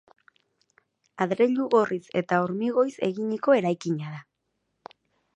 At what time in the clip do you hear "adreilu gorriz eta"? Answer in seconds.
1.25-2.39